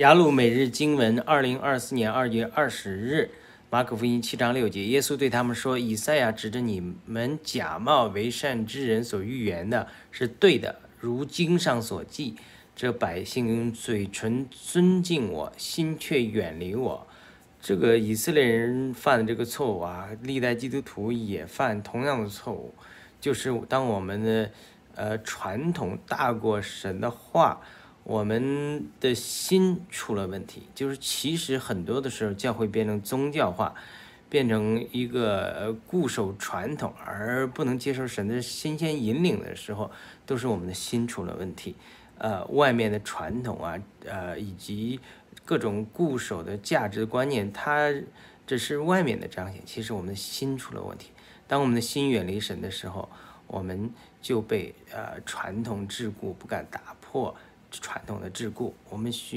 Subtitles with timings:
[0.00, 3.32] 雅鲁每日经文，二零二四年二月二十日，
[3.68, 12.34] 马可福音七章六节，耶稣对他们说：“以赛亚指着你们假冒为善之人所预言的是对的，如经上所记，
[12.74, 17.06] 这百姓用嘴唇尊敬我，心却远离我。”
[17.60, 22.74] 这个以色列人犯的这个错误啊，历代基督徒也犯同样的错误，
[23.20, 24.50] 就是当我们的
[24.94, 27.60] 呃传统大过神的话。
[28.02, 33.74] 我们的心出了问题，就是其实很多的时候，教会变成宗教化，
[34.28, 39.90] 变成一个固守传统而不能接受神的新鲜引领的时候，
[40.24, 41.76] 都是我们的心出了问题。
[42.18, 45.00] 呃，外面的传统啊，呃，以及
[45.44, 47.92] 各种固守的价值观念，它
[48.46, 51.10] 只是外面的彰显，其实我们的心出了问题。
[51.46, 53.08] 当我们的心远离神的时候，
[53.46, 57.34] 我们就被呃传统桎梏，不敢打破。
[57.70, 59.28] 传统的桎梏，我们需。